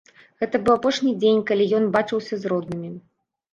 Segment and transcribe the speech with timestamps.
[0.43, 2.93] Гэта быў апошні дзень, калі ён бачыўся з роднымі.